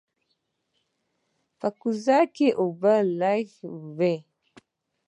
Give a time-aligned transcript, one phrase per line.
[1.59, 3.65] په کوزه کې اوبه لږې
[3.97, 4.15] وې.